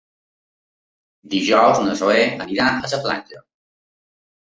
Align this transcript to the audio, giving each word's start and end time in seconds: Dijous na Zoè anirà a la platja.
Dijous 1.33 1.81
na 1.87 1.93
Zoè 1.99 2.23
anirà 2.47 2.71
a 2.79 2.89
la 2.95 3.01
platja. 3.05 3.43